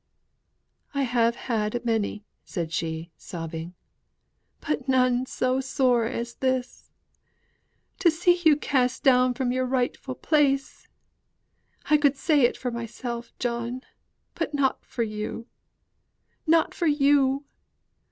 "I 0.95 1.03
have 1.03 1.35
had 1.35 1.75
a 1.75 1.81
many," 1.85 2.25
said 2.43 2.73
she, 2.73 3.11
sobbing, 3.17 3.75
"but 4.59 4.89
none 4.89 5.27
so 5.27 5.59
sore 5.61 6.05
as 6.05 6.33
this. 6.33 6.89
To 7.99 8.09
see 8.09 8.41
you 8.43 8.55
cast 8.57 9.03
down 9.03 9.35
from 9.35 9.51
your 9.51 9.67
rightful 9.67 10.15
place! 10.15 10.87
I 11.91 11.97
could 11.97 12.17
say 12.17 12.41
it 12.41 12.57
for 12.57 12.71
myself, 12.71 13.31
John, 13.37 13.81
but 14.33 14.55
not 14.55 14.83
for 14.83 15.03
you. 15.03 15.45
Not 16.47 16.73
for 16.73 16.87
you! 16.87 17.45